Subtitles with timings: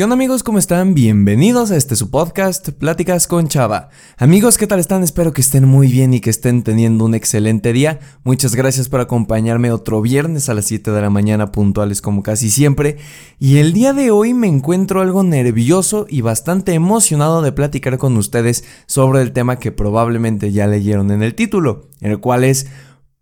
[0.00, 0.42] ¿Qué amigos?
[0.42, 0.94] ¿Cómo están?
[0.94, 3.90] Bienvenidos a este su podcast, Pláticas con Chava.
[4.16, 5.02] Amigos, ¿qué tal están?
[5.02, 8.00] Espero que estén muy bien y que estén teniendo un excelente día.
[8.24, 12.48] Muchas gracias por acompañarme otro viernes a las 7 de la mañana puntuales como casi
[12.48, 12.96] siempre.
[13.38, 18.16] Y el día de hoy me encuentro algo nervioso y bastante emocionado de platicar con
[18.16, 22.68] ustedes sobre el tema que probablemente ya leyeron en el título, el cual es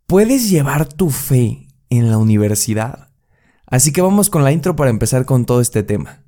[0.06, 3.08] ¿Puedes llevar tu fe en la universidad?
[3.66, 6.27] Así que vamos con la intro para empezar con todo este tema.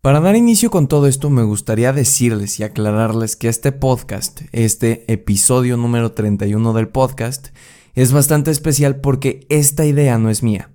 [0.00, 5.12] Para dar inicio con todo esto me gustaría decirles y aclararles que este podcast, este
[5.12, 7.48] episodio número 31 del podcast,
[7.94, 10.70] es bastante especial porque esta idea no es mía.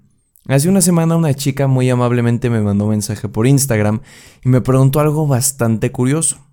[0.50, 4.02] Hace una semana una chica muy amablemente me mandó un mensaje por Instagram
[4.44, 6.46] y me preguntó algo bastante curioso.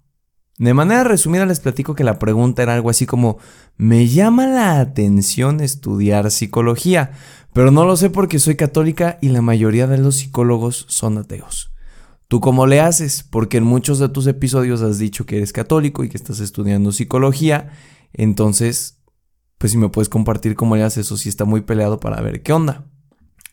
[0.57, 3.39] De manera resumida les platico que la pregunta era algo así como,
[3.79, 7.11] me llama la atención estudiar psicología,
[7.53, 11.70] pero no lo sé porque soy católica y la mayoría de los psicólogos son ateos.
[12.31, 13.25] ¿Tú cómo le haces?
[13.29, 16.93] Porque en muchos de tus episodios has dicho que eres católico y que estás estudiando
[16.93, 17.73] psicología.
[18.13, 19.01] Entonces,
[19.59, 22.45] pues si me puedes compartir cómo le haces o si está muy peleado para ver
[22.45, 22.87] qué onda.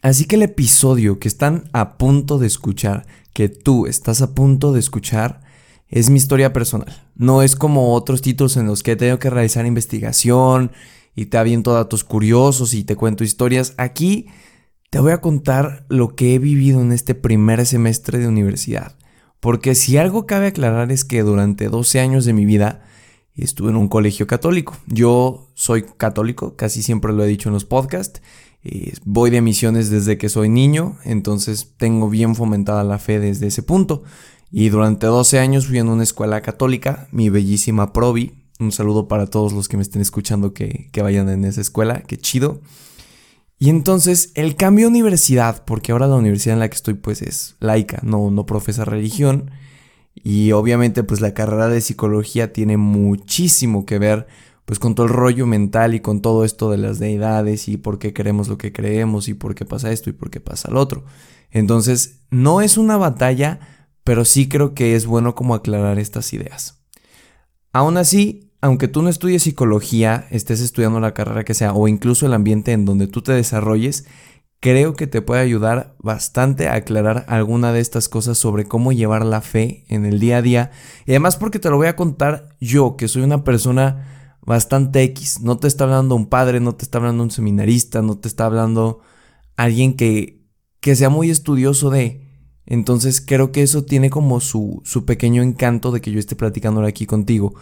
[0.03, 4.71] Así que el episodio que están a punto de escuchar, que tú estás a punto
[4.73, 5.41] de escuchar,
[5.87, 7.01] es mi historia personal.
[7.15, 10.71] No es como otros títulos en los que tengo que realizar investigación
[11.15, 13.73] y te aviento datos curiosos y te cuento historias.
[13.77, 14.27] Aquí
[14.89, 18.95] te voy a contar lo que he vivido en este primer semestre de universidad.
[19.39, 22.83] Porque si algo cabe aclarar es que durante 12 años de mi vida
[23.35, 24.75] estuve en un colegio católico.
[24.87, 28.21] Yo soy católico, casi siempre lo he dicho en los podcasts.
[28.63, 33.47] Eh, voy de misiones desde que soy niño, entonces tengo bien fomentada la fe desde
[33.47, 34.03] ese punto.
[34.51, 38.33] Y durante 12 años fui en una escuela católica, mi bellísima Provi.
[38.59, 42.01] Un saludo para todos los que me estén escuchando que, que vayan en esa escuela,
[42.07, 42.61] qué chido.
[43.59, 47.21] Y entonces el cambio de universidad, porque ahora la universidad en la que estoy pues
[47.21, 49.51] es laica, no, no profesa religión.
[50.13, 54.27] Y obviamente pues la carrera de psicología tiene muchísimo que ver
[54.65, 57.99] pues con todo el rollo mental y con todo esto de las deidades y por
[57.99, 60.81] qué creemos lo que creemos y por qué pasa esto y por qué pasa lo
[60.81, 61.05] otro.
[61.51, 63.59] Entonces no es una batalla,
[64.03, 66.83] pero sí creo que es bueno como aclarar estas ideas.
[67.71, 72.25] Aún así, aunque tú no estudies psicología, estés estudiando la carrera que sea o incluso
[72.25, 74.05] el ambiente en donde tú te desarrolles,
[74.59, 79.25] creo que te puede ayudar bastante a aclarar alguna de estas cosas sobre cómo llevar
[79.25, 80.71] la fe en el día a día.
[81.05, 85.39] Y además porque te lo voy a contar yo, que soy una persona bastante X.
[85.39, 88.47] No te está hablando un padre, no te está hablando un seminarista, no te está
[88.47, 88.99] hablando
[89.55, 90.45] alguien que,
[90.81, 92.27] que sea muy estudioso de...
[92.65, 96.83] Entonces creo que eso tiene como su, su pequeño encanto de que yo esté platicando
[96.83, 97.53] aquí contigo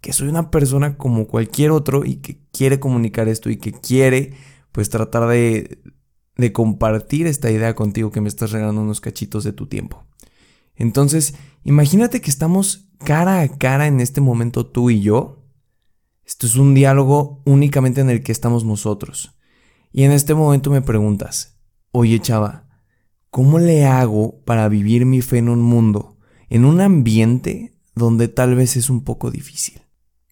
[0.00, 4.34] que soy una persona como cualquier otro y que quiere comunicar esto y que quiere
[4.72, 5.82] pues tratar de,
[6.36, 10.04] de compartir esta idea contigo que me estás regalando unos cachitos de tu tiempo.
[10.76, 15.44] Entonces, imagínate que estamos cara a cara en este momento tú y yo.
[16.24, 19.36] Esto es un diálogo únicamente en el que estamos nosotros.
[19.92, 21.58] Y en este momento me preguntas,
[21.90, 22.68] oye chava,
[23.30, 28.54] ¿cómo le hago para vivir mi fe en un mundo, en un ambiente donde tal
[28.54, 29.87] vez es un poco difícil?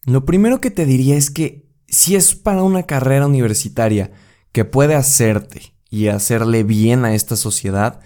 [0.07, 4.11] Lo primero que te diría es que si es para una carrera universitaria
[4.53, 7.99] que puede hacerte y hacerle bien a esta sociedad,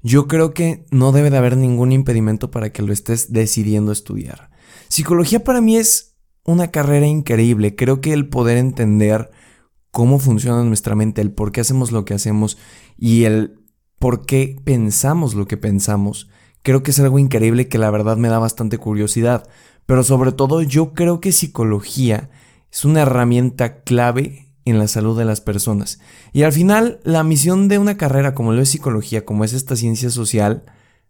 [0.00, 4.50] yo creo que no debe de haber ningún impedimento para que lo estés decidiendo estudiar.
[4.86, 6.14] Psicología para mí es
[6.44, 7.74] una carrera increíble.
[7.74, 9.28] Creo que el poder entender
[9.90, 12.56] cómo funciona nuestra mente, el por qué hacemos lo que hacemos
[12.96, 13.58] y el
[13.98, 16.28] por qué pensamos lo que pensamos,
[16.62, 19.48] creo que es algo increíble que la verdad me da bastante curiosidad.
[19.88, 22.28] Pero sobre todo yo creo que psicología
[22.70, 25.98] es una herramienta clave en la salud de las personas.
[26.34, 29.76] Y al final, la misión de una carrera como lo es psicología, como es esta
[29.76, 30.64] ciencia social,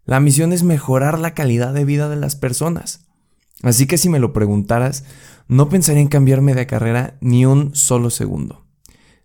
[0.05, 3.05] la misión es mejorar la calidad de vida de las personas.
[3.63, 5.03] Así que si me lo preguntaras,
[5.49, 8.65] no pensaría en cambiarme de carrera ni un solo segundo.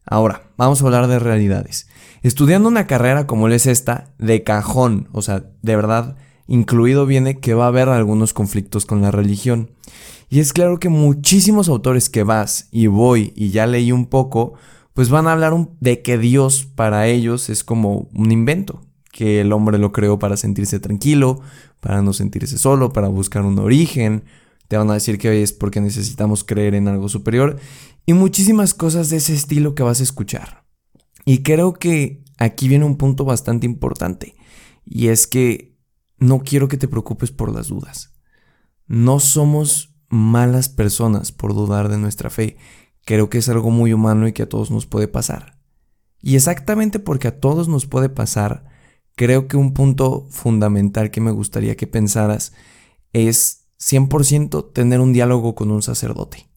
[0.04, 1.86] Ahora, vamos a hablar de realidades.
[2.22, 6.16] Estudiando una carrera como lo es esta, de cajón, o sea, de verdad,
[6.46, 9.70] incluido viene que va a haber algunos conflictos con la religión.
[10.28, 14.54] Y es claro que muchísimos autores que vas y voy y ya leí un poco,
[14.92, 18.82] pues van a hablar de que Dios para ellos es como un invento,
[19.12, 21.40] que el hombre lo creó para sentirse tranquilo,
[21.80, 24.24] para no sentirse solo, para buscar un origen.
[24.68, 27.58] Te van a decir que es porque necesitamos creer en algo superior
[28.06, 30.64] y muchísimas cosas de ese estilo que vas a escuchar.
[31.24, 34.34] Y creo que aquí viene un punto bastante importante
[34.84, 35.73] y es que
[36.24, 38.14] no quiero que te preocupes por las dudas.
[38.86, 42.56] No somos malas personas por dudar de nuestra fe.
[43.04, 45.58] Creo que es algo muy humano y que a todos nos puede pasar.
[46.20, 48.64] Y exactamente porque a todos nos puede pasar,
[49.14, 52.52] creo que un punto fundamental que me gustaría que pensaras
[53.12, 56.48] es 100% tener un diálogo con un sacerdote.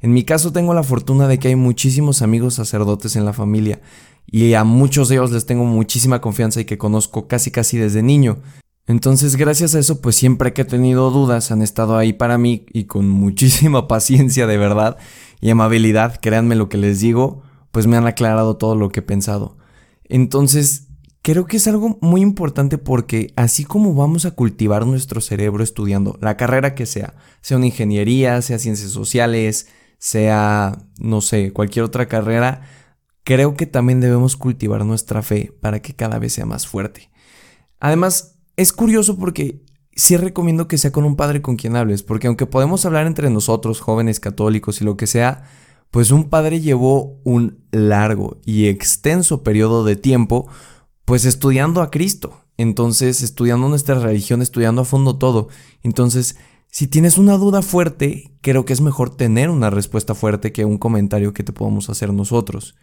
[0.00, 3.80] En mi caso tengo la fortuna de que hay muchísimos amigos sacerdotes en la familia
[4.26, 8.02] y a muchos de ellos les tengo muchísima confianza y que conozco casi casi desde
[8.02, 8.42] niño.
[8.86, 12.66] Entonces gracias a eso pues siempre que he tenido dudas han estado ahí para mí
[12.72, 14.96] y con muchísima paciencia de verdad
[15.40, 17.42] y amabilidad, créanme lo que les digo,
[17.72, 19.56] pues me han aclarado todo lo que he pensado.
[20.04, 20.86] Entonces
[21.26, 26.16] Creo que es algo muy importante porque así como vamos a cultivar nuestro cerebro estudiando
[26.20, 29.66] la carrera que sea, sea una ingeniería, sea ciencias sociales,
[29.98, 32.62] sea, no sé, cualquier otra carrera,
[33.24, 37.10] creo que también debemos cultivar nuestra fe para que cada vez sea más fuerte.
[37.80, 39.62] Además, es curioso porque
[39.94, 43.30] sí recomiendo que sea con un padre con quien hables, porque aunque podemos hablar entre
[43.30, 45.44] nosotros, jóvenes católicos y lo que sea,
[45.90, 50.48] pues un padre llevó un largo y extenso periodo de tiempo
[51.04, 52.42] pues estudiando a Cristo.
[52.58, 55.48] Entonces, estudiando nuestra religión, estudiando a fondo todo.
[55.82, 56.36] Entonces,
[56.68, 60.78] si tienes una duda fuerte, creo que es mejor tener una respuesta fuerte que un
[60.78, 62.74] comentario que te podamos hacer nosotros.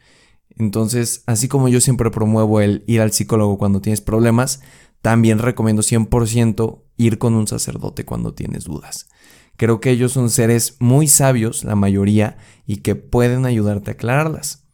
[0.57, 4.61] Entonces, así como yo siempre promuevo el ir al psicólogo cuando tienes problemas,
[5.03, 9.09] también recomiendo 100% ir con un sacerdote cuando tienes dudas.
[9.57, 14.65] Creo que ellos son seres muy sabios, la mayoría, y que pueden ayudarte a aclararlas.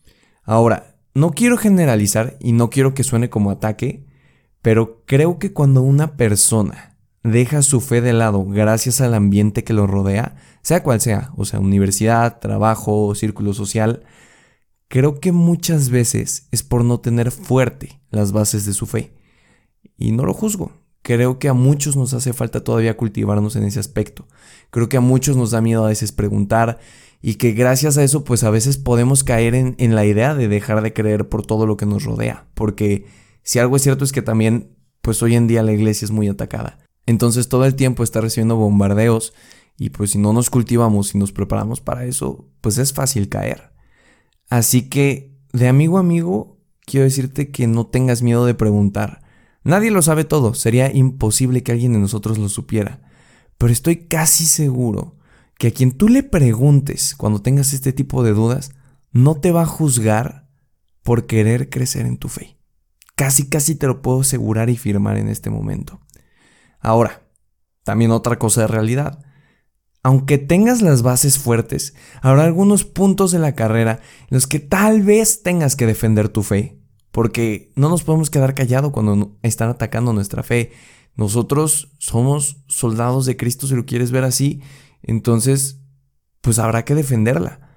[0.43, 4.05] Ahora, no quiero generalizar y no quiero que suene como ataque,
[4.61, 9.73] pero creo que cuando una persona deja su fe de lado gracias al ambiente que
[9.73, 14.03] lo rodea, sea cual sea, o sea, universidad, trabajo, círculo social,
[14.89, 19.18] creo que muchas veces es por no tener fuerte las bases de su fe.
[19.99, 20.71] Y no lo juzgo.
[21.01, 24.27] Creo que a muchos nos hace falta todavía cultivarnos en ese aspecto.
[24.71, 26.79] Creo que a muchos nos da miedo a veces preguntar
[27.21, 30.47] y que gracias a eso pues a veces podemos caer en, en, la idea de
[30.47, 33.05] dejar de creer por todo lo que nos rodea, porque
[33.43, 36.29] si algo es cierto es que también pues hoy en día la iglesia es muy
[36.29, 39.33] atacada, entonces todo el tiempo está recibiendo bombardeos
[39.77, 43.71] y pues si no nos cultivamos y nos preparamos para eso, pues es fácil caer.
[44.49, 49.21] Así que de amigo a amigo quiero decirte que no tengas miedo de preguntar.
[49.63, 53.01] Nadie lo sabe todo, sería imposible que alguien de nosotros lo supiera,
[53.57, 55.17] pero estoy casi seguro
[55.57, 58.71] que a quien tú le preguntes cuando tengas este tipo de dudas,
[59.11, 60.47] no te va a juzgar
[61.03, 62.57] por querer crecer en tu fe.
[63.15, 65.99] Casi, casi te lo puedo asegurar y firmar en este momento.
[66.79, 67.27] Ahora,
[67.83, 69.19] también otra cosa de realidad.
[70.01, 75.01] Aunque tengas las bases fuertes, habrá algunos puntos de la carrera en los que tal
[75.01, 76.78] vez tengas que defender tu fe,
[77.11, 80.71] porque no nos podemos quedar callados cuando están atacando nuestra fe.
[81.15, 84.61] Nosotros somos soldados de Cristo, si lo quieres ver así,
[85.01, 85.81] entonces,
[86.41, 87.69] pues habrá que defenderla.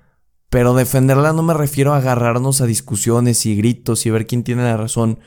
[0.48, 4.64] Pero defenderla no me refiero a agarrarnos a discusiones y gritos y ver quién tiene
[4.64, 5.18] la razón.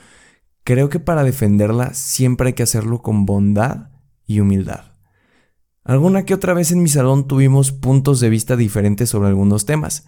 [0.64, 3.90] Creo que para defenderla siempre hay que hacerlo con bondad
[4.28, 4.94] y humildad.
[5.84, 10.08] Alguna que otra vez en mi salón tuvimos puntos de vista diferentes sobre algunos temas.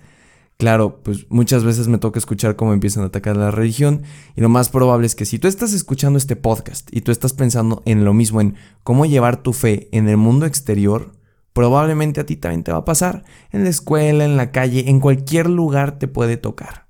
[0.58, 4.02] Claro, pues muchas veces me toca escuchar cómo empiezan a atacar la religión
[4.36, 7.34] y lo más probable es que si tú estás escuchando este podcast y tú estás
[7.34, 11.12] pensando en lo mismo, en cómo llevar tu fe en el mundo exterior,
[11.58, 13.24] Probablemente a ti también te va a pasar.
[13.52, 16.86] En la escuela, en la calle, en cualquier lugar te puede tocar.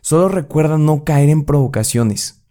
[0.00, 2.44] Solo recuerda no caer en provocaciones.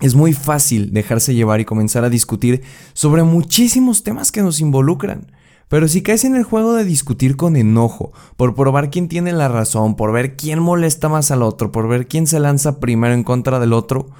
[0.00, 2.62] Es muy fácil dejarse llevar y comenzar a discutir
[2.94, 5.30] sobre muchísimos temas que nos involucran.
[5.70, 9.46] Pero si caes en el juego de discutir con enojo, por probar quién tiene la
[9.46, 13.22] razón, por ver quién molesta más al otro, por ver quién se lanza primero en
[13.22, 14.10] contra del otro,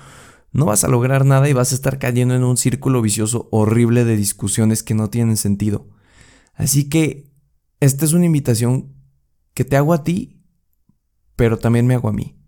[0.52, 4.04] no vas a lograr nada y vas a estar cayendo en un círculo vicioso horrible
[4.04, 5.88] de discusiones que no tienen sentido.
[6.54, 7.32] Así que
[7.80, 8.94] esta es una invitación
[9.52, 10.44] que te hago a ti,
[11.34, 12.38] pero también me hago a mí.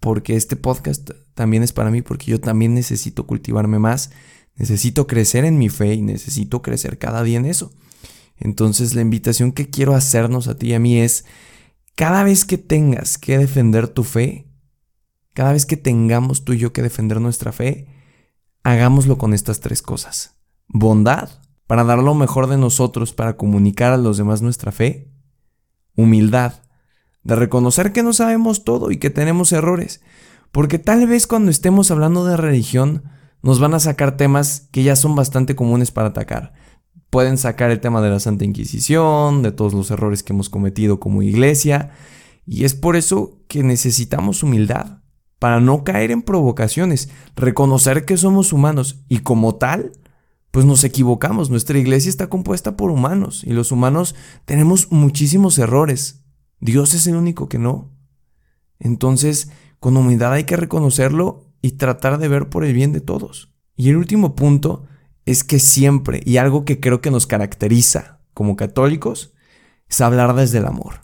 [0.00, 4.10] Porque este podcast también es para mí, porque yo también necesito cultivarme más,
[4.54, 7.74] necesito crecer en mi fe y necesito crecer cada día en eso.
[8.42, 11.24] Entonces la invitación que quiero hacernos a ti y a mí es,
[11.94, 14.48] cada vez que tengas que defender tu fe,
[15.32, 17.86] cada vez que tengamos tú y yo que defender nuestra fe,
[18.64, 20.40] hagámoslo con estas tres cosas.
[20.66, 21.28] Bondad,
[21.68, 25.12] para dar lo mejor de nosotros para comunicar a los demás nuestra fe.
[25.94, 26.54] Humildad,
[27.22, 30.02] de reconocer que no sabemos todo y que tenemos errores,
[30.50, 33.04] Porque tal vez cuando estemos hablando de religión
[33.40, 36.52] nos van a sacar temas que ya son bastante comunes para atacar.
[37.12, 40.98] Pueden sacar el tema de la Santa Inquisición, de todos los errores que hemos cometido
[40.98, 41.90] como iglesia,
[42.46, 45.02] y es por eso que necesitamos humildad,
[45.38, 49.92] para no caer en provocaciones, reconocer que somos humanos y como tal,
[50.50, 51.50] pues nos equivocamos.
[51.50, 54.14] Nuestra iglesia está compuesta por humanos y los humanos
[54.46, 56.24] tenemos muchísimos errores.
[56.60, 57.90] Dios es el único que no.
[58.78, 59.50] Entonces,
[59.80, 63.52] con humildad hay que reconocerlo y tratar de ver por el bien de todos.
[63.76, 64.84] Y el último punto
[65.26, 69.34] es que siempre, y algo que creo que nos caracteriza como católicos,
[69.88, 71.02] es hablar desde el amor.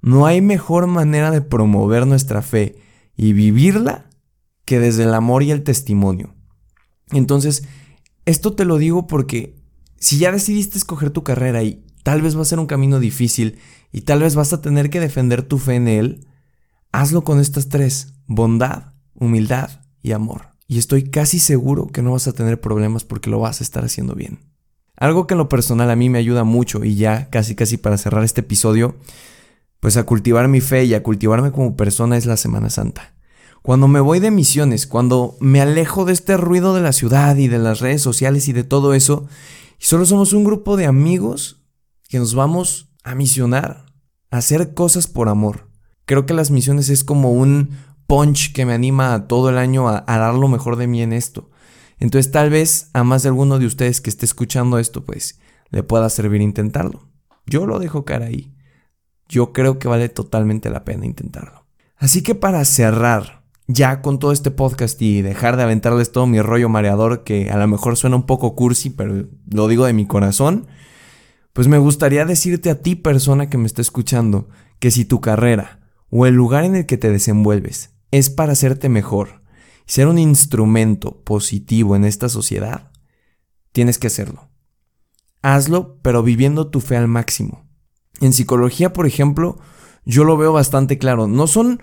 [0.00, 2.76] No hay mejor manera de promover nuestra fe
[3.16, 4.08] y vivirla
[4.64, 6.34] que desde el amor y el testimonio.
[7.10, 7.64] Entonces,
[8.26, 9.56] esto te lo digo porque
[9.98, 13.58] si ya decidiste escoger tu carrera y tal vez va a ser un camino difícil
[13.92, 16.28] y tal vez vas a tener que defender tu fe en él,
[16.92, 19.70] hazlo con estas tres, bondad, humildad
[20.02, 20.57] y amor.
[20.68, 23.84] Y estoy casi seguro que no vas a tener problemas porque lo vas a estar
[23.84, 24.38] haciendo bien.
[24.96, 27.96] Algo que en lo personal a mí me ayuda mucho y ya casi casi para
[27.96, 28.96] cerrar este episodio,
[29.80, 33.14] pues a cultivar mi fe y a cultivarme como persona es la Semana Santa.
[33.62, 37.48] Cuando me voy de misiones, cuando me alejo de este ruido de la ciudad y
[37.48, 39.26] de las redes sociales y de todo eso,
[39.80, 41.62] y solo somos un grupo de amigos
[42.08, 43.86] que nos vamos a misionar,
[44.30, 45.68] a hacer cosas por amor.
[46.04, 47.70] Creo que las misiones es como un
[48.08, 51.12] punch que me anima todo el año a, a dar lo mejor de mí en
[51.12, 51.50] esto.
[52.00, 55.38] Entonces tal vez a más de alguno de ustedes que esté escuchando esto, pues
[55.70, 57.08] le pueda servir intentarlo.
[57.46, 58.54] Yo lo dejo cara ahí.
[59.28, 61.66] Yo creo que vale totalmente la pena intentarlo.
[61.96, 66.40] Así que para cerrar ya con todo este podcast y dejar de aventarles todo mi
[66.40, 70.06] rollo mareador que a lo mejor suena un poco cursi, pero lo digo de mi
[70.06, 70.66] corazón,
[71.52, 74.48] pues me gustaría decirte a ti persona que me está escuchando
[74.78, 78.88] que si tu carrera o el lugar en el que te desenvuelves es para hacerte
[78.88, 79.42] mejor,
[79.86, 82.90] ser un instrumento positivo en esta sociedad,
[83.72, 84.48] tienes que hacerlo.
[85.42, 87.66] Hazlo, pero viviendo tu fe al máximo.
[88.20, 89.58] En psicología, por ejemplo,
[90.04, 91.26] yo lo veo bastante claro.
[91.26, 91.80] No son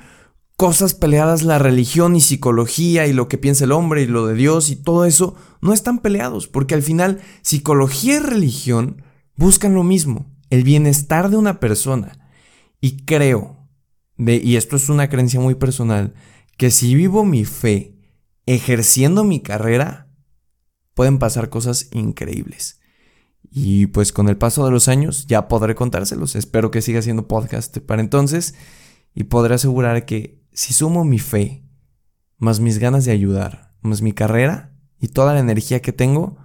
[0.58, 4.36] cosas peleadas la religión y psicología y lo que piensa el hombre y lo de
[4.36, 9.03] Dios y todo eso no están peleados, porque al final psicología y religión
[9.36, 12.29] buscan lo mismo, el bienestar de una persona.
[12.82, 13.55] Y creo,
[14.17, 16.13] y esto es una creencia muy personal,
[16.57, 17.95] que si vivo mi fe
[18.45, 20.07] ejerciendo mi carrera,
[20.93, 22.79] pueden pasar cosas increíbles.
[23.51, 26.36] Y pues con el paso de los años ya podré contárselos.
[26.36, 28.55] Espero que siga siendo podcast para entonces
[29.13, 31.63] y podré asegurar que si sumo mi fe,
[32.38, 36.38] más mis ganas de ayudar, más mi carrera y toda la energía que tengo,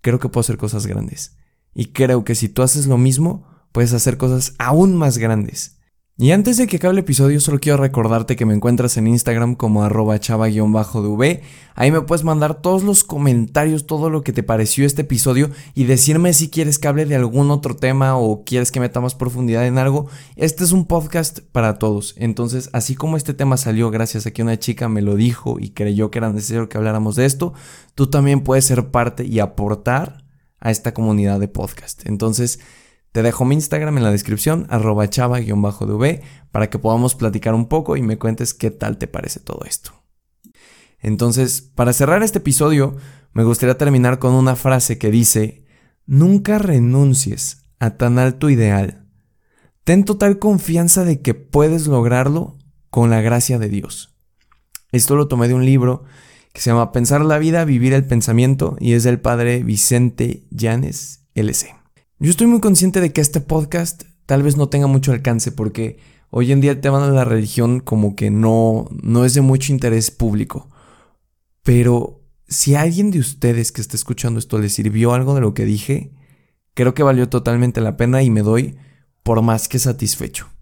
[0.00, 1.36] creo que puedo hacer cosas grandes.
[1.74, 5.73] Y creo que si tú haces lo mismo, puedes hacer cosas aún más grandes.
[6.16, 9.56] Y antes de que acabe el episodio, solo quiero recordarte que me encuentras en Instagram
[9.56, 11.40] como arroba chava-dv.
[11.74, 15.86] Ahí me puedes mandar todos los comentarios, todo lo que te pareció este episodio y
[15.86, 19.66] decirme si quieres que hable de algún otro tema o quieres que meta más profundidad
[19.66, 20.06] en algo.
[20.36, 22.14] Este es un podcast para todos.
[22.16, 25.70] Entonces, así como este tema salió gracias a que una chica me lo dijo y
[25.70, 27.54] creyó que era necesario que habláramos de esto,
[27.96, 30.24] tú también puedes ser parte y aportar
[30.60, 32.06] a esta comunidad de podcast.
[32.06, 32.60] Entonces,
[33.14, 37.96] te dejo mi Instagram en la descripción, arroba chava-dv, para que podamos platicar un poco
[37.96, 39.92] y me cuentes qué tal te parece todo esto.
[40.98, 42.96] Entonces, para cerrar este episodio,
[43.32, 45.64] me gustaría terminar con una frase que dice,
[46.06, 49.06] nunca renuncies a tan alto ideal.
[49.84, 52.58] Ten total confianza de que puedes lograrlo
[52.90, 54.16] con la gracia de Dios.
[54.90, 56.02] Esto lo tomé de un libro
[56.52, 61.28] que se llama Pensar la vida, vivir el pensamiento y es del padre Vicente Llanes,
[61.36, 61.83] LC.
[62.20, 65.98] Yo estoy muy consciente de que este podcast tal vez no tenga mucho alcance porque
[66.30, 69.72] hoy en día el tema de la religión como que no, no es de mucho
[69.72, 70.70] interés público.
[71.64, 75.54] Pero si a alguien de ustedes que está escuchando esto le sirvió algo de lo
[75.54, 76.12] que dije,
[76.74, 78.76] creo que valió totalmente la pena y me doy
[79.24, 80.53] por más que satisfecho.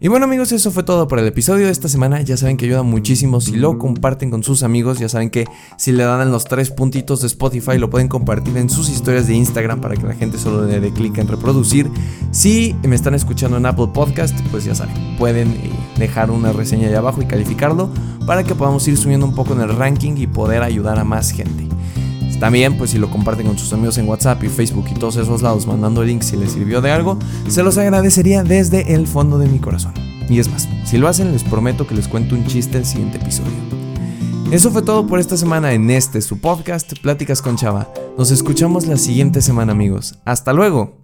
[0.00, 2.20] Y bueno amigos, eso fue todo por el episodio de esta semana.
[2.20, 4.98] Ya saben que ayuda muchísimo si lo comparten con sus amigos.
[4.98, 5.44] Ya saben que
[5.78, 9.34] si le dan los tres puntitos de Spotify lo pueden compartir en sus historias de
[9.34, 11.88] Instagram para que la gente solo le dé clic en reproducir.
[12.32, 16.88] Si me están escuchando en Apple Podcast, pues ya saben, pueden eh, dejar una reseña
[16.88, 17.88] ahí abajo y calificarlo
[18.26, 21.30] para que podamos ir subiendo un poco en el ranking y poder ayudar a más
[21.30, 21.73] gente.
[22.38, 25.42] También, pues si lo comparten con sus amigos en WhatsApp y Facebook y todos esos
[25.42, 29.48] lados mandando links si les sirvió de algo, se los agradecería desde el fondo de
[29.48, 29.94] mi corazón.
[30.28, 33.18] Y es más, si lo hacen les prometo que les cuento un chiste el siguiente
[33.18, 33.52] episodio.
[34.50, 37.92] Eso fue todo por esta semana en este su podcast Pláticas con Chava.
[38.16, 40.18] Nos escuchamos la siguiente semana amigos.
[40.24, 41.03] Hasta luego.